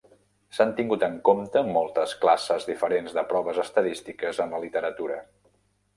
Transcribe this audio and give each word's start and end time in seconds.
S'han 0.59 0.71
tingut 0.79 1.03
en 1.07 1.17
compte 1.29 1.63
moltes 1.67 2.15
classes 2.23 2.67
diferents 2.71 3.15
de 3.19 3.27
proves 3.35 3.61
estadístiques 3.65 4.41
en 4.47 4.57
la 4.57 4.63
literatura. 4.65 5.21